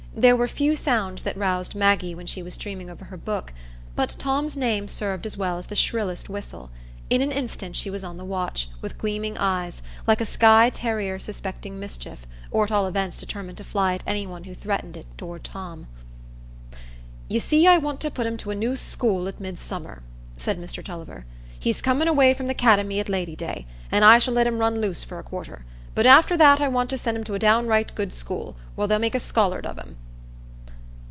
[0.13, 3.53] There were few sounds that roused Maggie when she was dreaming over her book,
[3.95, 6.69] but Tom's name served as well as the shrillest whistle;
[7.09, 11.17] in an instant she was on the watch, with gleaming eyes, like a Skye terrier
[11.17, 15.05] suspecting mischief, or at all events determined to fly at any one who threatened it
[15.17, 15.87] toward Tom.
[17.29, 20.03] "You see, I want to put him to a new school at Midsummer,"
[20.35, 21.25] said Mr Tulliver;
[21.57, 24.81] "he's comin' away from the 'cademy at Lady day, an' I shall let him run
[24.81, 25.63] loose for a quarter;
[25.93, 28.97] but after that I want to send him to a downright good school, where they'll
[28.97, 29.97] make a scholard of him."